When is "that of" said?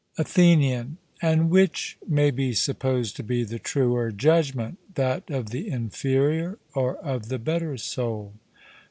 4.95-5.51